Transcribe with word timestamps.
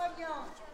soignants. 0.00 0.69